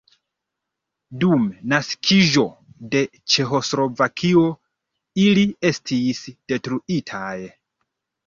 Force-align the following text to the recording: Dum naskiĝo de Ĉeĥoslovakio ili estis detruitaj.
Dum 1.23 1.43
naskiĝo 1.73 2.45
de 2.95 3.01
Ĉeĥoslovakio 3.33 4.43
ili 5.27 5.45
estis 5.71 6.23
detruitaj. 6.53 7.37